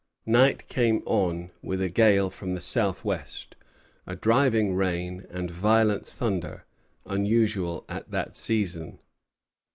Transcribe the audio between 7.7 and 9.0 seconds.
at that season.